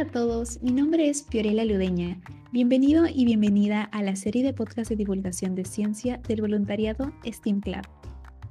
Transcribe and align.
Hola 0.00 0.08
a 0.08 0.12
todos, 0.12 0.62
mi 0.62 0.72
nombre 0.72 1.10
es 1.10 1.26
Fiorella 1.26 1.62
Ludeña. 1.62 2.18
Bienvenido 2.52 3.04
y 3.06 3.26
bienvenida 3.26 3.82
a 3.82 4.02
la 4.02 4.16
serie 4.16 4.42
de 4.42 4.54
podcast 4.54 4.88
de 4.88 4.96
divulgación 4.96 5.54
de 5.54 5.66
ciencia 5.66 6.16
del 6.26 6.40
voluntariado 6.40 7.12
STEAM 7.22 7.60
Club. 7.60 7.82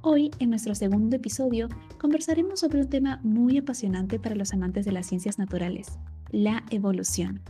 Hoy, 0.02 0.30
en 0.38 0.52
nuestro 0.52 0.76
segundo 0.76 1.16
episodio, 1.16 1.68
conversaremos 1.98 2.60
sobre 2.60 2.82
un 2.82 2.90
tema 2.90 3.20
muy 3.24 3.58
apasionante 3.58 4.20
para 4.20 4.36
los 4.36 4.54
amantes 4.54 4.86
de 4.86 4.92
las 4.92 5.08
ciencias 5.08 5.40
naturales, 5.40 5.98
la 6.30 6.64
evolución. 6.70 7.42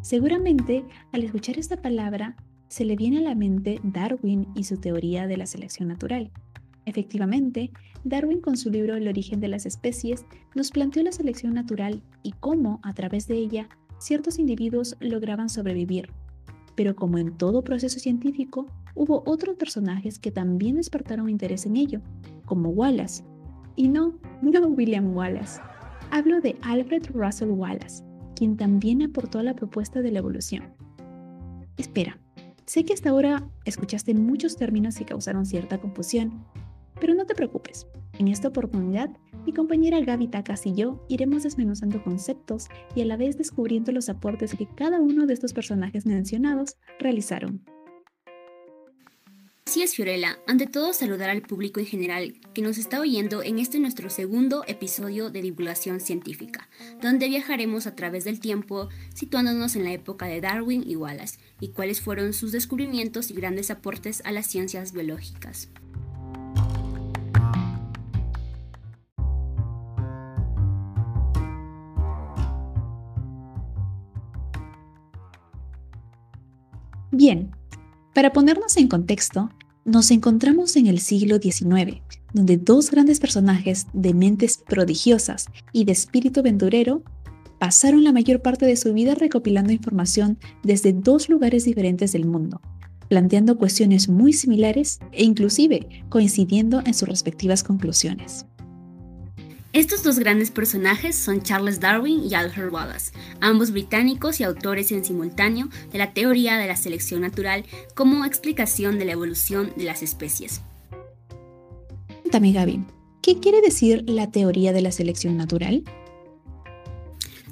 Seguramente, 0.00 0.84
al 1.10 1.24
escuchar 1.24 1.58
esta 1.58 1.76
palabra, 1.82 2.36
se 2.74 2.84
le 2.84 2.96
viene 2.96 3.18
a 3.18 3.20
la 3.20 3.36
mente 3.36 3.78
Darwin 3.84 4.48
y 4.56 4.64
su 4.64 4.78
teoría 4.78 5.28
de 5.28 5.36
la 5.36 5.46
selección 5.46 5.86
natural. 5.86 6.32
Efectivamente, 6.86 7.70
Darwin 8.02 8.40
con 8.40 8.56
su 8.56 8.68
libro 8.68 8.96
El 8.96 9.06
origen 9.06 9.38
de 9.38 9.46
las 9.46 9.64
especies 9.64 10.26
nos 10.56 10.72
planteó 10.72 11.04
la 11.04 11.12
selección 11.12 11.54
natural 11.54 12.02
y 12.24 12.32
cómo, 12.32 12.80
a 12.82 12.92
través 12.92 13.28
de 13.28 13.36
ella, 13.36 13.68
ciertos 13.98 14.40
individuos 14.40 14.96
lograban 14.98 15.50
sobrevivir. 15.50 16.10
Pero 16.74 16.96
como 16.96 17.18
en 17.18 17.38
todo 17.38 17.62
proceso 17.62 18.00
científico, 18.00 18.66
hubo 18.96 19.22
otros 19.24 19.54
personajes 19.54 20.18
que 20.18 20.32
también 20.32 20.74
despertaron 20.74 21.28
interés 21.28 21.66
en 21.66 21.76
ello, 21.76 22.00
como 22.44 22.70
Wallace. 22.70 23.22
Y 23.76 23.86
no, 23.86 24.18
no 24.42 24.66
William 24.66 25.14
Wallace. 25.14 25.60
Hablo 26.10 26.40
de 26.40 26.56
Alfred 26.62 27.04
Russel 27.12 27.50
Wallace, 27.50 28.02
quien 28.34 28.56
también 28.56 29.00
aportó 29.00 29.38
a 29.38 29.44
la 29.44 29.54
propuesta 29.54 30.02
de 30.02 30.10
la 30.10 30.18
evolución. 30.18 30.74
Espera, 31.76 32.18
sé 32.66 32.84
que 32.84 32.92
hasta 32.92 33.10
ahora 33.10 33.48
escuchaste 33.64 34.14
muchos 34.14 34.56
términos 34.56 34.96
que 34.96 35.04
causaron 35.04 35.46
cierta 35.46 35.78
confusión, 35.78 36.44
pero 37.00 37.14
no 37.14 37.26
te 37.26 37.34
preocupes, 37.34 37.86
en 38.18 38.28
esta 38.28 38.48
oportunidad 38.48 39.10
mi 39.44 39.52
compañera 39.52 40.00
Gaby 40.00 40.28
Takas 40.28 40.66
y 40.66 40.74
yo 40.74 41.04
iremos 41.08 41.42
desmenuzando 41.42 42.02
conceptos 42.02 42.68
y 42.94 43.02
a 43.02 43.04
la 43.04 43.16
vez 43.16 43.36
descubriendo 43.36 43.92
los 43.92 44.08
aportes 44.08 44.54
que 44.54 44.66
cada 44.66 45.00
uno 45.00 45.26
de 45.26 45.34
estos 45.34 45.52
personajes 45.52 46.06
mencionados 46.06 46.76
realizaron. 46.98 47.62
Así 49.66 49.82
es, 49.82 49.94
Fiorella. 49.94 50.38
Ante 50.46 50.66
todo, 50.66 50.92
saludar 50.92 51.30
al 51.30 51.40
público 51.40 51.80
en 51.80 51.86
general 51.86 52.34
que 52.52 52.60
nos 52.60 52.76
está 52.76 53.00
oyendo 53.00 53.42
en 53.42 53.58
este 53.58 53.78
nuestro 53.78 54.10
segundo 54.10 54.62
episodio 54.66 55.30
de 55.30 55.40
divulgación 55.40 56.00
científica, 56.00 56.68
donde 57.00 57.28
viajaremos 57.28 57.86
a 57.86 57.96
través 57.96 58.24
del 58.24 58.40
tiempo 58.40 58.90
situándonos 59.14 59.74
en 59.74 59.84
la 59.84 59.92
época 59.92 60.26
de 60.26 60.42
Darwin 60.42 60.84
y 60.86 60.96
Wallace 60.96 61.38
y 61.60 61.68
cuáles 61.68 62.02
fueron 62.02 62.34
sus 62.34 62.52
descubrimientos 62.52 63.30
y 63.30 63.34
grandes 63.34 63.70
aportes 63.70 64.20
a 64.26 64.32
las 64.32 64.46
ciencias 64.46 64.92
biológicas. 64.92 65.70
Bien, 77.10 77.54
para 78.14 78.32
ponernos 78.32 78.76
en 78.76 78.86
contexto, 78.86 79.50
nos 79.84 80.12
encontramos 80.12 80.76
en 80.76 80.86
el 80.86 81.00
siglo 81.00 81.38
XIX, 81.38 82.00
donde 82.32 82.56
dos 82.56 82.90
grandes 82.90 83.18
personajes 83.18 83.88
de 83.92 84.14
mentes 84.14 84.58
prodigiosas 84.58 85.46
y 85.72 85.84
de 85.84 85.92
espíritu 85.92 86.40
aventurero 86.40 87.02
pasaron 87.58 88.04
la 88.04 88.12
mayor 88.12 88.40
parte 88.40 88.66
de 88.66 88.76
su 88.76 88.94
vida 88.94 89.14
recopilando 89.14 89.72
información 89.72 90.38
desde 90.62 90.92
dos 90.92 91.28
lugares 91.28 91.64
diferentes 91.64 92.12
del 92.12 92.24
mundo, 92.24 92.60
planteando 93.08 93.58
cuestiones 93.58 94.08
muy 94.08 94.32
similares 94.32 95.00
e 95.10 95.24
inclusive 95.24 96.04
coincidiendo 96.08 96.82
en 96.86 96.94
sus 96.94 97.08
respectivas 97.08 97.64
conclusiones. 97.64 98.46
Estos 99.74 100.04
dos 100.04 100.20
grandes 100.20 100.52
personajes 100.52 101.16
son 101.16 101.42
Charles 101.42 101.80
Darwin 101.80 102.22
y 102.22 102.34
Alfred 102.34 102.70
Wallace, 102.72 103.10
ambos 103.40 103.72
británicos 103.72 104.38
y 104.38 104.44
autores 104.44 104.92
en 104.92 105.04
simultáneo 105.04 105.68
de 105.90 105.98
la 105.98 106.14
teoría 106.14 106.58
de 106.58 106.68
la 106.68 106.76
selección 106.76 107.22
natural 107.22 107.64
como 107.96 108.24
explicación 108.24 109.00
de 109.00 109.04
la 109.04 109.12
evolución 109.12 109.72
de 109.76 109.82
las 109.82 110.04
especies. 110.04 110.60
Cuéntame, 112.22 112.52
Gaby, 112.52 112.84
¿qué 113.20 113.40
quiere 113.40 113.60
decir 113.62 114.08
la 114.08 114.30
teoría 114.30 114.72
de 114.72 114.80
la 114.80 114.92
selección 114.92 115.36
natural? 115.36 115.82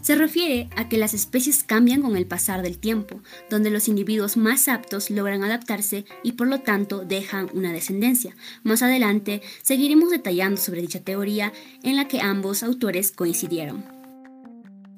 Se 0.03 0.17
refiere 0.17 0.69
a 0.75 0.89
que 0.89 0.99
las 0.99 1.15
especies 1.15 1.63
cambian 1.63 2.03
con 2.03 2.17
el 2.17 2.27
pasar 2.27 2.63
del 2.63 2.79
tiempo, 2.79 3.21
donde 3.49 3.71
los 3.71 3.87
individuos 3.87 4.37
más 4.37 4.67
aptos 4.67 5.11
logran 5.11 5.45
adaptarse 5.45 6.05
y 6.25 6.33
por 6.33 6.49
lo 6.49 6.61
tanto 6.61 7.05
dejan 7.05 7.49
una 7.55 7.73
descendencia. 7.73 8.35
Más 8.65 8.83
adelante 8.83 9.43
seguiremos 9.63 10.11
detallando 10.11 10.61
sobre 10.61 10.83
dicha 10.83 11.01
teoría 11.01 11.53
en 11.85 11.95
la 11.95 12.09
que 12.09 12.21
ambos 12.21 12.65
autores 12.65 13.13
coincidieron. 13.13 13.85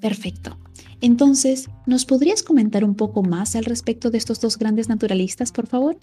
Perfecto. 0.01 0.59
Entonces, 1.03 1.69
¿nos 1.87 2.07
podrías 2.07 2.43
comentar 2.43 2.83
un 2.83 2.95
poco 2.95 3.23
más 3.23 3.57
al 3.57 3.67
respecto 3.67 4.11
de 4.11 4.17
estos 4.17 4.41
dos 4.41 4.57
grandes 4.57 4.89
naturalistas, 4.89 5.53
por 5.53 5.67
favor? 5.67 5.99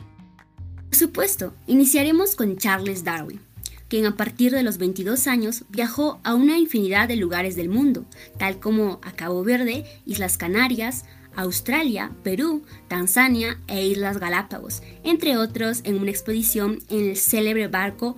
Por 0.89 0.95
supuesto, 0.95 1.55
iniciaremos 1.65 2.35
con 2.35 2.55
Charles 2.57 3.03
Darwin 3.03 3.50
quien 3.91 4.05
a 4.05 4.15
partir 4.15 4.53
de 4.53 4.63
los 4.63 4.77
22 4.77 5.27
años 5.27 5.65
viajó 5.67 6.21
a 6.23 6.33
una 6.33 6.57
infinidad 6.57 7.09
de 7.09 7.17
lugares 7.17 7.57
del 7.57 7.67
mundo, 7.67 8.05
tal 8.37 8.57
como 8.57 9.01
a 9.03 9.11
Cabo 9.11 9.43
Verde, 9.43 9.83
Islas 10.05 10.37
Canarias, 10.37 11.03
Australia, 11.35 12.13
Perú, 12.23 12.63
Tanzania 12.87 13.59
e 13.67 13.85
Islas 13.85 14.17
Galápagos, 14.17 14.81
entre 15.03 15.35
otros 15.35 15.81
en 15.83 15.95
una 15.95 16.09
expedición 16.09 16.79
en 16.89 17.09
el 17.09 17.17
célebre 17.17 17.67
barco 17.67 18.15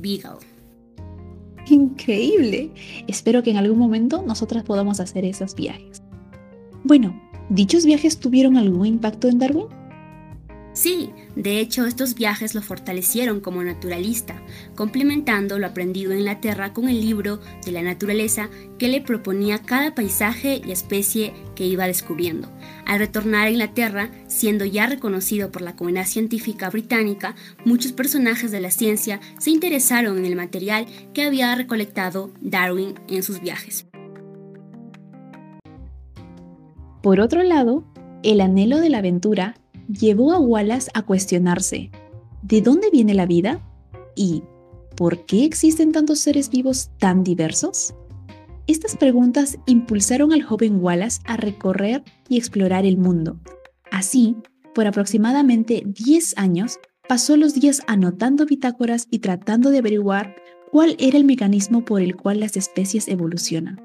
Beagle. 0.00 0.44
Increíble. 1.68 2.72
Espero 3.06 3.44
que 3.44 3.52
en 3.52 3.58
algún 3.58 3.78
momento 3.78 4.24
nosotras 4.26 4.64
podamos 4.64 4.98
hacer 4.98 5.24
esos 5.24 5.54
viajes. 5.54 6.02
Bueno, 6.82 7.22
¿dichos 7.48 7.84
viajes 7.84 8.18
tuvieron 8.18 8.56
algún 8.56 8.86
impacto 8.86 9.28
en 9.28 9.38
Darwin? 9.38 9.66
Sí, 10.74 11.10
de 11.36 11.60
hecho 11.60 11.84
estos 11.84 12.14
viajes 12.14 12.54
lo 12.54 12.62
fortalecieron 12.62 13.40
como 13.40 13.62
naturalista, 13.62 14.40
complementando 14.74 15.58
lo 15.58 15.66
aprendido 15.66 16.12
en 16.12 16.20
Inglaterra 16.20 16.72
con 16.72 16.88
el 16.88 17.00
libro 17.00 17.40
de 17.64 17.72
la 17.72 17.82
naturaleza 17.82 18.48
que 18.78 18.88
le 18.88 19.02
proponía 19.02 19.58
cada 19.58 19.94
paisaje 19.94 20.62
y 20.64 20.72
especie 20.72 21.34
que 21.54 21.66
iba 21.66 21.86
descubriendo. 21.86 22.48
Al 22.86 23.00
retornar 23.00 23.48
a 23.48 23.50
Inglaterra, 23.50 24.10
siendo 24.28 24.64
ya 24.64 24.86
reconocido 24.86 25.52
por 25.52 25.60
la 25.60 25.76
comunidad 25.76 26.06
científica 26.06 26.70
británica, 26.70 27.34
muchos 27.66 27.92
personajes 27.92 28.50
de 28.50 28.60
la 28.60 28.70
ciencia 28.70 29.20
se 29.38 29.50
interesaron 29.50 30.16
en 30.16 30.24
el 30.24 30.36
material 30.36 30.86
que 31.12 31.24
había 31.24 31.54
recolectado 31.54 32.30
Darwin 32.40 32.94
en 33.08 33.22
sus 33.22 33.42
viajes. 33.42 33.86
Por 37.02 37.20
otro 37.20 37.42
lado, 37.42 37.84
el 38.22 38.40
anhelo 38.40 38.78
de 38.78 38.88
la 38.88 38.98
aventura 38.98 39.56
llevó 39.88 40.32
a 40.32 40.38
Wallace 40.38 40.90
a 40.94 41.02
cuestionarse, 41.02 41.90
¿de 42.42 42.60
dónde 42.60 42.90
viene 42.90 43.14
la 43.14 43.26
vida? 43.26 43.60
¿Y 44.14 44.42
por 44.96 45.24
qué 45.24 45.44
existen 45.44 45.92
tantos 45.92 46.20
seres 46.20 46.50
vivos 46.50 46.90
tan 46.98 47.24
diversos? 47.24 47.94
Estas 48.66 48.96
preguntas 48.96 49.58
impulsaron 49.66 50.32
al 50.32 50.42
joven 50.42 50.82
Wallace 50.82 51.20
a 51.24 51.36
recorrer 51.36 52.04
y 52.28 52.38
explorar 52.38 52.86
el 52.86 52.96
mundo. 52.96 53.40
Así, 53.90 54.36
por 54.74 54.86
aproximadamente 54.86 55.82
10 55.84 56.38
años, 56.38 56.78
pasó 57.08 57.36
los 57.36 57.54
días 57.54 57.82
anotando 57.86 58.46
bitácoras 58.46 59.08
y 59.10 59.18
tratando 59.18 59.70
de 59.70 59.78
averiguar 59.78 60.36
cuál 60.70 60.96
era 60.98 61.18
el 61.18 61.24
mecanismo 61.24 61.84
por 61.84 62.00
el 62.00 62.16
cual 62.16 62.40
las 62.40 62.56
especies 62.56 63.08
evolucionan. 63.08 63.80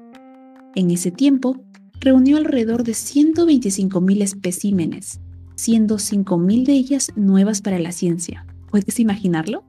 En 0.74 0.90
ese 0.90 1.10
tiempo, 1.10 1.62
reunió 2.00 2.36
alrededor 2.36 2.84
de 2.84 2.92
125.000 2.92 4.22
especímenes, 4.22 5.20
siendo 5.58 5.96
5.000 5.96 6.64
de 6.64 6.72
ellas 6.72 7.10
nuevas 7.16 7.60
para 7.60 7.80
la 7.80 7.90
ciencia. 7.90 8.46
¿Puedes 8.70 9.00
imaginarlo? 9.00 9.64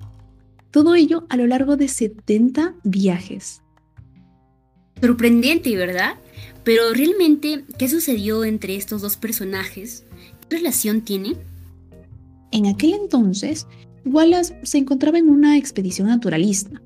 Todo 0.69 0.94
ello 0.94 1.25
a 1.30 1.36
lo 1.36 1.47
largo 1.47 1.77
de 1.77 1.88
70 1.88 2.75
viajes. 2.83 3.63
Sorprendente, 5.01 5.75
¿verdad? 5.75 6.13
Pero 6.63 6.94
realmente, 6.94 7.65
¿qué 7.80 7.89
sucedió 7.89 8.44
entre 8.44 8.75
estos 8.75 9.01
dos 9.01 9.18
personajes? 9.18 10.06
¿Qué 10.47 10.57
relación 10.57 11.01
tiene? 11.01 11.38
En 12.51 12.68
aquel 12.68 12.94
entonces, 12.94 13.65
Wallace 14.06 14.59
se 14.62 14.77
encontraba 14.77 15.18
en 15.18 15.30
una 15.30 15.57
expedición 15.57 16.07
naturalista, 16.07 16.83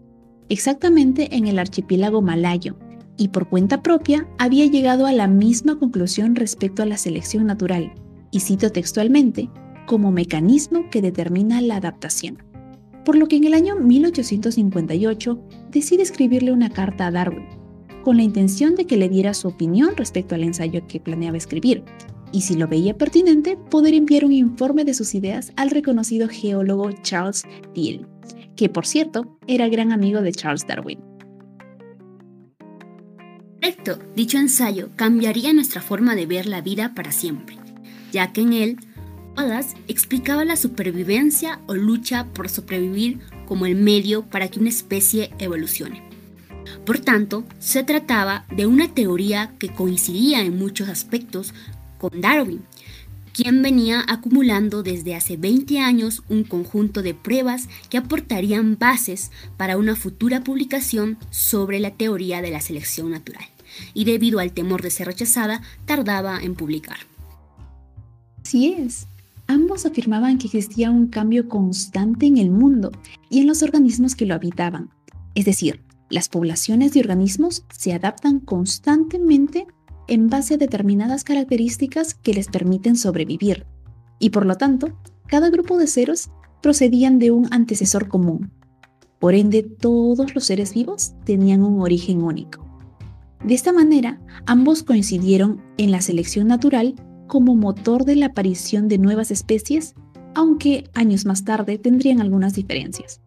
exactamente 0.47 1.35
en 1.35 1.47
el 1.47 1.59
archipiélago 1.59 2.21
malayo, 2.21 2.77
y 3.17 3.29
por 3.29 3.49
cuenta 3.49 3.83
propia 3.83 4.27
había 4.37 4.65
llegado 4.65 5.05
a 5.07 5.11
la 5.11 5.27
misma 5.27 5.77
conclusión 5.77 6.35
respecto 6.35 6.83
a 6.83 6.85
la 6.85 6.97
selección 6.97 7.45
natural, 7.45 7.93
y 8.33 8.39
cito 8.39 8.71
textualmente, 8.71 9.49
como 9.85 10.11
mecanismo 10.11 10.89
que 10.89 11.01
determina 11.01 11.61
la 11.61 11.77
adaptación. 11.77 12.43
Por 13.05 13.15
lo 13.15 13.27
que 13.27 13.35
en 13.35 13.43
el 13.43 13.53
año 13.53 13.75
1858 13.75 15.39
decide 15.69 16.01
escribirle 16.01 16.51
una 16.51 16.69
carta 16.69 17.07
a 17.07 17.11
Darwin, 17.11 17.45
con 18.03 18.17
la 18.17 18.23
intención 18.23 18.75
de 18.75 18.85
que 18.85 18.97
le 18.97 19.07
diera 19.07 19.33
su 19.33 19.47
opinión 19.47 19.95
respecto 19.95 20.35
al 20.35 20.43
ensayo 20.43 20.85
que 20.87 20.99
planeaba 20.99 21.37
escribir, 21.37 21.83
y 22.31 22.41
si 22.41 22.55
lo 22.55 22.67
veía 22.67 22.97
pertinente, 22.97 23.55
poder 23.69 23.93
enviar 23.93 24.25
un 24.25 24.31
informe 24.31 24.83
de 24.83 24.95
sus 24.95 25.13
ideas 25.13 25.53
al 25.55 25.69
reconocido 25.69 26.27
geólogo 26.27 26.91
Charles 27.03 27.43
Lyell, 27.75 28.07
que 28.55 28.67
por 28.67 28.87
cierto 28.87 29.37
era 29.45 29.69
gran 29.69 29.91
amigo 29.91 30.21
de 30.21 30.31
Charles 30.31 30.65
Darwin. 30.65 30.99
Correcto, 33.61 33.99
dicho 34.15 34.39
ensayo 34.39 34.89
cambiaría 34.95 35.53
nuestra 35.53 35.81
forma 35.81 36.15
de 36.15 36.25
ver 36.25 36.47
la 36.47 36.61
vida 36.61 36.93
para 36.95 37.11
siempre, 37.11 37.57
ya 38.13 38.31
que 38.31 38.41
en 38.41 38.53
él 38.53 38.77
Wallace 39.35 39.75
explicaba 39.87 40.45
la 40.45 40.55
supervivencia 40.55 41.59
o 41.65 41.73
lucha 41.73 42.27
por 42.33 42.47
sobrevivir 42.49 43.19
como 43.47 43.65
el 43.65 43.75
medio 43.75 44.23
para 44.23 44.47
que 44.47 44.59
una 44.59 44.69
especie 44.69 45.31
evolucione. 45.39 46.03
Por 46.85 46.99
tanto, 46.99 47.43
se 47.59 47.83
trataba 47.83 48.45
de 48.55 48.67
una 48.67 48.93
teoría 48.93 49.51
que 49.57 49.73
coincidía 49.73 50.41
en 50.41 50.57
muchos 50.57 50.87
aspectos 50.87 51.53
con 51.97 52.21
Darwin, 52.21 52.61
quien 53.33 53.63
venía 53.63 54.05
acumulando 54.07 54.83
desde 54.83 55.15
hace 55.15 55.35
20 55.35 55.79
años 55.79 56.21
un 56.29 56.43
conjunto 56.43 57.01
de 57.01 57.15
pruebas 57.15 57.67
que 57.89 57.97
aportarían 57.97 58.77
bases 58.77 59.31
para 59.57 59.77
una 59.77 59.95
futura 59.95 60.43
publicación 60.43 61.17
sobre 61.31 61.79
la 61.79 61.91
teoría 61.91 62.41
de 62.41 62.51
la 62.51 62.61
selección 62.61 63.09
natural, 63.09 63.45
y 63.95 64.05
debido 64.05 64.39
al 64.39 64.53
temor 64.53 64.83
de 64.83 64.91
ser 64.91 65.07
rechazada, 65.07 65.63
tardaba 65.85 66.39
en 66.43 66.53
publicar. 66.53 67.12
Así 68.53 68.71
es. 68.71 69.07
Ambos 69.47 69.87
afirmaban 69.87 70.37
que 70.37 70.45
existía 70.45 70.91
un 70.91 71.07
cambio 71.07 71.49
constante 71.49 72.27
en 72.27 72.37
el 72.37 72.51
mundo 72.51 72.91
y 73.27 73.39
en 73.39 73.47
los 73.47 73.63
organismos 73.63 74.13
que 74.13 74.27
lo 74.27 74.35
habitaban. 74.35 74.91
Es 75.33 75.45
decir, 75.45 75.81
las 76.11 76.29
poblaciones 76.29 76.93
de 76.93 76.99
organismos 76.99 77.65
se 77.75 77.93
adaptan 77.93 78.39
constantemente 78.39 79.65
en 80.07 80.29
base 80.29 80.53
a 80.53 80.57
determinadas 80.57 81.23
características 81.23 82.13
que 82.13 82.35
les 82.35 82.47
permiten 82.47 82.95
sobrevivir, 82.95 83.65
y 84.19 84.29
por 84.29 84.45
lo 84.45 84.55
tanto, 84.55 84.99
cada 85.25 85.49
grupo 85.49 85.79
de 85.79 85.87
ceros 85.87 86.29
procedían 86.61 87.17
de 87.17 87.31
un 87.31 87.47
antecesor 87.51 88.07
común. 88.07 88.51
Por 89.17 89.33
ende, 89.33 89.63
todos 89.63 90.35
los 90.35 90.43
seres 90.43 90.75
vivos 90.75 91.13
tenían 91.25 91.63
un 91.63 91.81
origen 91.81 92.21
único. 92.21 92.63
De 93.43 93.55
esta 93.55 93.73
manera, 93.73 94.21
ambos 94.45 94.83
coincidieron 94.83 95.59
en 95.79 95.89
la 95.89 96.01
selección 96.01 96.49
natural 96.49 96.93
como 97.27 97.55
motor 97.55 98.05
de 98.05 98.15
la 98.15 98.27
aparición 98.27 98.87
de 98.87 98.97
nuevas 98.97 99.31
especies, 99.31 99.95
aunque 100.35 100.89
años 100.93 101.25
más 101.25 101.45
tarde 101.45 101.77
tendrían 101.77 102.21
algunas 102.21 102.53
diferencias. 102.53 103.21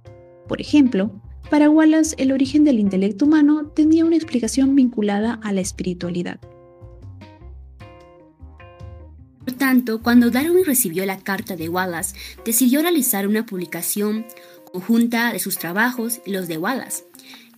Por 0.49 0.61
ejemplo, 0.61 1.11
para 1.51 1.71
Wallace 1.71 2.15
el 2.19 2.33
origen 2.33 2.65
del 2.65 2.79
intelecto 2.79 3.25
humano 3.25 3.67
tenía 3.69 4.05
una 4.05 4.17
explicación 4.17 4.75
vinculada 4.75 5.41
a 5.43 5.53
la 5.53 5.61
espiritualidad. 5.61 6.41
Por 9.45 9.55
tanto, 9.55 10.03
cuando 10.03 10.31
Darwin 10.31 10.65
recibió 10.65 11.07
la 11.07 11.19
carta 11.19 11.55
de 11.55 11.69
Wallace, 11.69 12.17
decidió 12.45 12.83
realizar 12.83 13.29
una 13.29 13.47
publicación 13.47 14.27
conjunta 14.73 15.33
de 15.33 15.39
sus 15.39 15.57
trabajos 15.57 16.21
y 16.27 16.33
los 16.33 16.49
de 16.49 16.59
Wallace 16.59 17.05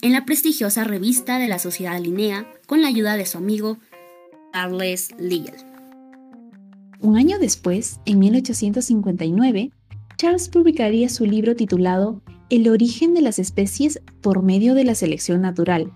en 0.03 0.13
la 0.13 0.25
prestigiosa 0.25 0.85
revista 0.85 1.39
de 1.39 1.49
la 1.49 1.59
Sociedad 1.59 2.01
Linnea 2.01 2.47
con 2.67 2.83
la 2.83 2.89
ayuda 2.89 3.17
de 3.17 3.27
su 3.27 3.39
amigo 3.39 3.79
Charles 4.53 5.11
Lyell. 5.19 5.68
Un 7.01 7.17
año 7.17 7.39
después, 7.39 8.01
en 8.07 8.19
1859, 8.19 9.71
Charles 10.17 10.49
publicaría 10.49 11.09
su 11.09 11.27
libro 11.27 11.55
titulado 11.55 12.23
El 12.51 12.69
origen 12.69 13.15
de 13.15 13.23
las 13.23 13.39
especies 13.39 14.03
por 14.21 14.43
medio 14.43 14.75
de 14.75 14.83
la 14.83 14.97
selección 14.97 15.41
natural, 15.41 15.93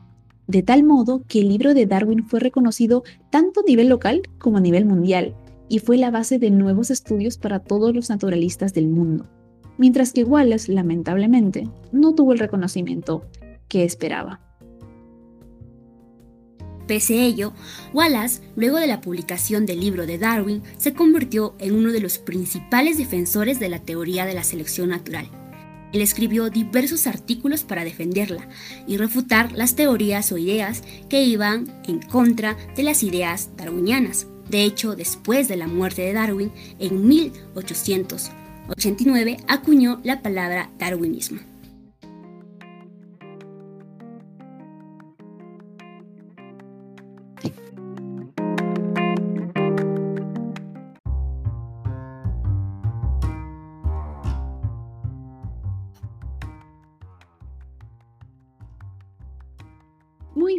de 0.47 0.63
tal 0.63 0.85
modo 0.85 1.25
que 1.27 1.41
el 1.41 1.49
libro 1.49 1.75
de 1.75 1.87
Darwin 1.87 2.25
fue 2.25 2.39
reconocido 2.39 3.03
tanto 3.31 3.61
a 3.61 3.65
nivel 3.67 3.89
local 3.89 4.23
como 4.39 4.59
a 4.59 4.61
nivel 4.61 4.85
mundial, 4.85 5.35
y 5.69 5.81
fue 5.81 5.99
la 5.99 6.13
base 6.13 6.39
de 6.39 6.51
nuevos 6.51 6.91
estudios 6.91 7.37
para 7.37 7.59
todos 7.59 7.93
los 7.93 8.09
naturalistas 8.09 8.73
del 8.73 8.87
mundo, 8.87 9.27
mientras 9.79 10.13
que 10.13 10.23
Wallace, 10.23 10.73
lamentablemente, 10.73 11.69
no 11.91 12.15
tuvo 12.15 12.33
el 12.33 12.39
reconocimiento 12.39 13.27
que 13.67 13.83
esperaba. 13.83 14.41
Pese 16.93 17.19
a 17.19 17.25
ello, 17.25 17.55
Wallace, 17.95 18.43
luego 18.55 18.77
de 18.77 18.87
la 18.87 19.01
publicación 19.01 19.65
del 19.65 19.81
libro 19.81 20.05
de 20.05 20.19
Darwin, 20.19 20.63
se 20.77 20.93
convirtió 20.93 21.55
en 21.59 21.75
uno 21.75 21.91
de 21.91 22.01
los 22.01 22.19
principales 22.19 22.99
defensores 22.99 23.59
de 23.59 23.71
la 23.71 23.79
teoría 23.79 24.27
de 24.27 24.35
la 24.35 24.45
selección 24.45 24.91
natural. 24.91 25.27
Él 25.95 26.03
escribió 26.03 26.51
diversos 26.51 27.07
artículos 27.07 27.63
para 27.63 27.85
defenderla 27.85 28.47
y 28.87 28.99
refutar 28.99 29.53
las 29.53 29.75
teorías 29.75 30.33
o 30.33 30.37
ideas 30.37 30.83
que 31.09 31.23
iban 31.23 31.81
en 31.89 32.03
contra 32.03 32.59
de 32.77 32.83
las 32.83 33.03
ideas 33.03 33.49
darwinianas. 33.57 34.27
De 34.51 34.63
hecho, 34.63 34.95
después 34.95 35.49
de 35.49 35.57
la 35.57 35.69
muerte 35.69 36.03
de 36.03 36.13
Darwin, 36.13 36.53
en 36.79 37.09
1889 37.09 39.39
acuñó 39.49 39.99
la 40.05 40.21
palabra 40.21 40.71
darwinismo. 40.79 41.52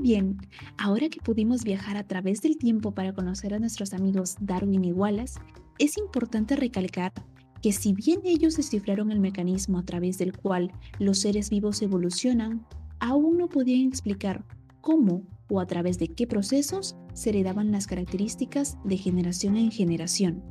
Bien, 0.03 0.37
ahora 0.77 1.07
que 1.07 1.21
pudimos 1.21 1.63
viajar 1.63 1.95
a 1.95 2.05
través 2.05 2.41
del 2.41 2.57
tiempo 2.57 2.91
para 2.91 3.13
conocer 3.13 3.53
a 3.53 3.59
nuestros 3.59 3.93
amigos 3.93 4.35
Darwin 4.41 4.83
y 4.83 4.91
Wallace, 4.91 5.39
es 5.79 5.97
importante 5.97 6.57
recalcar 6.57 7.13
que 7.61 7.71
si 7.71 7.93
bien 7.93 8.19
ellos 8.25 8.57
descifraron 8.57 9.11
el 9.11 9.21
mecanismo 9.21 9.79
a 9.79 9.85
través 9.85 10.17
del 10.17 10.37
cual 10.37 10.73
los 10.99 11.19
seres 11.19 11.49
vivos 11.49 11.81
evolucionan, 11.81 12.65
aún 12.99 13.37
no 13.37 13.47
podían 13.47 13.87
explicar 13.87 14.43
cómo 14.81 15.23
o 15.49 15.61
a 15.61 15.67
través 15.67 15.97
de 15.99 16.09
qué 16.09 16.27
procesos 16.27 16.97
se 17.13 17.29
heredaban 17.29 17.71
las 17.71 17.87
características 17.87 18.77
de 18.83 18.97
generación 18.97 19.55
en 19.55 19.71
generación. 19.71 20.43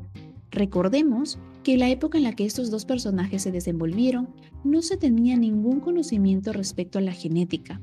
Recordemos 0.50 1.38
que 1.62 1.76
la 1.76 1.90
época 1.90 2.16
en 2.16 2.24
la 2.24 2.34
que 2.34 2.46
estos 2.46 2.70
dos 2.70 2.86
personajes 2.86 3.42
se 3.42 3.52
desenvolvieron 3.52 4.30
no 4.64 4.80
se 4.80 4.96
tenía 4.96 5.36
ningún 5.36 5.80
conocimiento 5.80 6.54
respecto 6.54 6.98
a 6.98 7.02
la 7.02 7.12
genética, 7.12 7.82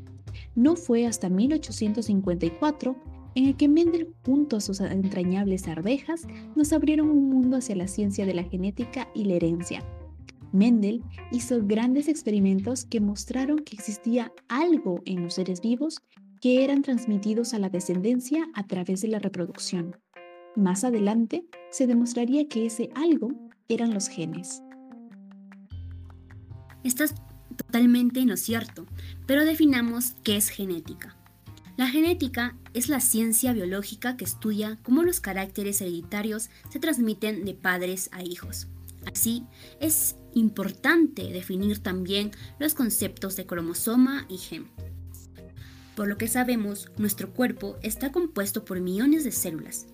no 0.60 0.76
fue 0.76 1.06
hasta 1.06 1.30
1854 1.30 2.96
en 3.36 3.46
el 3.46 3.56
que 3.56 3.70
Mendel 3.70 4.14
junto 4.26 4.58
a 4.58 4.62
sus 4.62 4.82
entrañables 4.82 5.70
arvejas 5.70 6.28
nos 6.54 6.74
abrieron 6.74 7.10
un 7.10 7.30
mundo 7.30 7.56
hacia 7.56 7.78
la 7.78 7.88
ciencia 7.88 8.26
de 8.26 8.34
la 8.34 8.44
genética 8.44 9.08
y 9.16 9.24
la 9.24 9.36
herencia. 9.36 9.86
Mendel 10.52 11.02
hizo 11.32 11.66
grandes 11.66 12.10
experimentos 12.10 12.84
que 12.84 13.00
mostraron 13.00 13.60
que 13.60 13.78
existía 13.78 14.34
algo 14.50 15.02
en 15.06 15.24
los 15.24 15.36
seres 15.36 15.62
vivos 15.62 16.02
que 16.42 16.66
eran 16.66 16.82
transmitidos 16.82 17.54
a 17.54 17.60
la 17.60 17.70
descendencia 17.70 18.46
a 18.54 18.68
través 18.68 19.02
de 19.02 19.08
la 19.08 19.20
reproducción. 19.20 19.96
Más 20.58 20.84
adelante 20.84 21.46
se 21.70 21.88
demostraría 21.88 22.50
que 22.50 22.66
ese 22.66 22.90
algo 22.96 23.32
eran 23.70 23.94
los 23.94 24.10
genes. 24.10 24.62
Estas 26.84 27.14
totalmente 27.60 28.26
no 28.26 28.38
cierto, 28.38 28.86
pero 29.26 29.46
definamos 29.46 30.14
qué 30.24 30.38
es 30.38 30.50
genética. 30.50 31.16
La 31.78 31.88
genética 31.88 32.56
es 32.74 32.90
la 32.90 33.00
ciencia 33.00 33.54
biológica 33.54 34.18
que 34.18 34.26
estudia 34.26 34.78
cómo 34.84 35.04
los 35.04 35.20
caracteres 35.20 35.80
hereditarios 35.82 36.50
se 36.70 36.80
transmiten 36.80 37.46
de 37.46 37.54
padres 37.54 38.10
a 38.12 38.24
hijos. 38.24 38.68
Así, 39.06 39.46
es 39.80 40.16
importante 40.34 41.32
definir 41.32 41.80
también 41.80 42.32
los 42.60 42.74
conceptos 42.74 43.36
de 43.36 43.46
cromosoma 43.46 44.26
y 44.28 44.38
gen. 44.38 44.68
Por 45.96 46.08
lo 46.08 46.18
que 46.18 46.28
sabemos, 46.28 46.90
nuestro 46.98 47.34
cuerpo 47.34 47.78
está 47.82 48.12
compuesto 48.12 48.66
por 48.66 48.80
millones 48.82 49.24
de 49.24 49.32
células. 49.32 49.88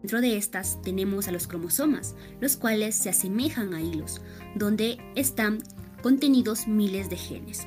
Dentro 0.00 0.20
de 0.20 0.36
estas 0.36 0.80
tenemos 0.82 1.28
a 1.28 1.32
los 1.32 1.46
cromosomas, 1.46 2.14
los 2.40 2.56
cuales 2.56 2.94
se 2.94 3.10
asemejan 3.10 3.74
a 3.74 3.82
hilos, 3.82 4.20
donde 4.54 4.98
están 5.14 5.58
contenidos 6.02 6.66
miles 6.66 7.08
de 7.10 7.16
genes. 7.16 7.66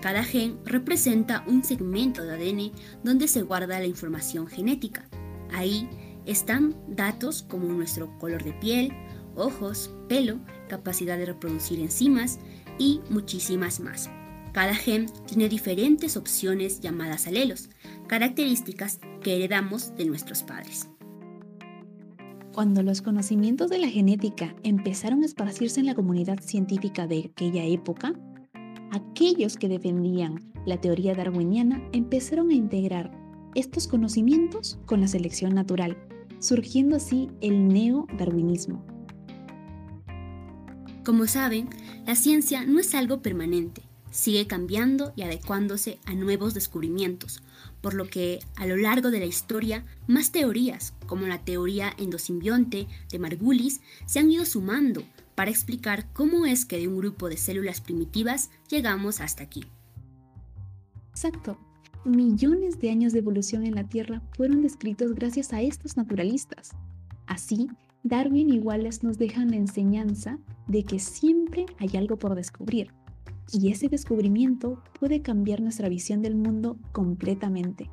Cada 0.00 0.22
gen 0.22 0.58
representa 0.64 1.44
un 1.46 1.64
segmento 1.64 2.22
de 2.22 2.34
ADN 2.34 2.72
donde 3.02 3.28
se 3.28 3.42
guarda 3.42 3.78
la 3.78 3.86
información 3.86 4.46
genética. 4.46 5.08
Ahí 5.52 5.88
están 6.26 6.76
datos 6.88 7.42
como 7.42 7.68
nuestro 7.68 8.16
color 8.18 8.44
de 8.44 8.52
piel, 8.52 8.92
ojos, 9.34 9.90
pelo, 10.08 10.38
capacidad 10.68 11.16
de 11.16 11.26
reproducir 11.26 11.80
enzimas 11.80 12.38
y 12.78 13.00
muchísimas 13.10 13.80
más. 13.80 14.10
Cada 14.52 14.74
gen 14.74 15.06
tiene 15.26 15.48
diferentes 15.48 16.16
opciones 16.16 16.80
llamadas 16.80 17.26
alelos, 17.26 17.68
características 18.06 19.00
que 19.22 19.36
heredamos 19.36 19.94
de 19.96 20.06
nuestros 20.06 20.42
padres. 20.42 20.88
Cuando 22.56 22.82
los 22.82 23.02
conocimientos 23.02 23.68
de 23.68 23.76
la 23.76 23.90
genética 23.90 24.56
empezaron 24.62 25.22
a 25.22 25.26
esparcirse 25.26 25.78
en 25.78 25.84
la 25.84 25.94
comunidad 25.94 26.40
científica 26.40 27.06
de 27.06 27.30
aquella 27.30 27.62
época, 27.66 28.14
aquellos 28.92 29.58
que 29.58 29.68
defendían 29.68 30.40
la 30.64 30.80
teoría 30.80 31.14
darwiniana 31.14 31.86
empezaron 31.92 32.48
a 32.48 32.54
integrar 32.54 33.12
estos 33.54 33.86
conocimientos 33.86 34.78
con 34.86 35.02
la 35.02 35.06
selección 35.06 35.54
natural 35.54 35.98
surgiendo 36.38 36.96
así 36.96 37.28
el 37.42 37.68
neodarwinismo. 37.68 38.82
Como 41.04 41.26
saben, 41.26 41.68
la 42.06 42.14
ciencia 42.14 42.64
no 42.64 42.78
es 42.80 42.94
algo 42.94 43.20
permanente, 43.20 43.82
sigue 44.16 44.46
cambiando 44.46 45.12
y 45.14 45.22
adecuándose 45.22 45.98
a 46.06 46.14
nuevos 46.14 46.54
descubrimientos, 46.54 47.42
por 47.82 47.92
lo 47.92 48.08
que 48.08 48.40
a 48.56 48.66
lo 48.66 48.76
largo 48.78 49.10
de 49.10 49.20
la 49.20 49.26
historia 49.26 49.84
más 50.06 50.32
teorías, 50.32 50.94
como 51.06 51.26
la 51.26 51.44
teoría 51.44 51.92
endosimbionte 51.98 52.86
de 53.10 53.18
Margulis, 53.18 53.82
se 54.06 54.18
han 54.18 54.32
ido 54.32 54.46
sumando 54.46 55.02
para 55.34 55.50
explicar 55.50 56.10
cómo 56.14 56.46
es 56.46 56.64
que 56.64 56.78
de 56.78 56.88
un 56.88 56.96
grupo 56.96 57.28
de 57.28 57.36
células 57.36 57.82
primitivas 57.82 58.50
llegamos 58.70 59.20
hasta 59.20 59.42
aquí. 59.42 59.66
Exacto. 61.10 61.58
Millones 62.06 62.80
de 62.80 62.90
años 62.90 63.12
de 63.12 63.18
evolución 63.18 63.66
en 63.66 63.74
la 63.74 63.84
Tierra 63.84 64.22
fueron 64.34 64.62
descritos 64.62 65.14
gracias 65.14 65.52
a 65.52 65.60
estos 65.60 65.98
naturalistas. 65.98 66.70
Así, 67.26 67.68
Darwin 68.02 68.48
y 68.48 68.60
Wallace 68.60 69.06
nos 69.06 69.18
dejan 69.18 69.50
la 69.50 69.56
enseñanza 69.56 70.38
de 70.68 70.84
que 70.84 71.00
siempre 71.00 71.66
hay 71.78 71.98
algo 71.98 72.16
por 72.16 72.34
descubrir, 72.34 72.92
y 73.52 73.70
ese 73.70 73.88
descubrimiento 73.88 74.82
puede 74.98 75.22
cambiar 75.22 75.60
nuestra 75.60 75.88
visión 75.88 76.22
del 76.22 76.34
mundo 76.34 76.78
completamente. 76.92 77.90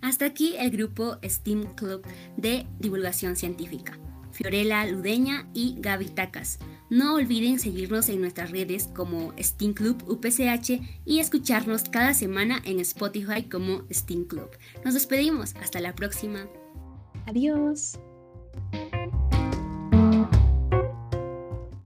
Hasta 0.00 0.24
aquí 0.24 0.54
el 0.58 0.70
grupo 0.70 1.18
STEAM 1.22 1.74
Club 1.74 2.02
de 2.36 2.66
Divulgación 2.78 3.36
Científica. 3.36 3.98
Fiorella 4.32 4.86
Ludeña 4.86 5.48
y 5.52 5.76
Gaby 5.78 6.06
Tacas. 6.06 6.58
No 6.88 7.14
olviden 7.14 7.60
seguirnos 7.60 8.08
en 8.08 8.20
nuestras 8.20 8.50
redes 8.50 8.88
como 8.94 9.32
STEAM 9.38 9.74
Club 9.74 10.02
UPCH 10.08 10.80
y 11.04 11.18
escucharnos 11.18 11.84
cada 11.84 12.14
semana 12.14 12.60
en 12.64 12.80
Spotify 12.80 13.44
como 13.44 13.84
STEAM 13.90 14.24
Club. 14.24 14.48
Nos 14.84 14.94
despedimos, 14.94 15.54
hasta 15.56 15.80
la 15.80 15.94
próxima. 15.94 16.48
Adiós. 17.26 17.98